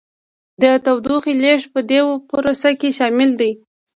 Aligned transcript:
د 0.61 0.63
تودوخې 0.85 1.33
لیږد 1.41 1.67
په 1.73 1.79
دې 1.89 1.99
پروسه 2.29 2.69
کې 2.79 2.89
شامل 2.97 3.29
دی. 3.41 3.51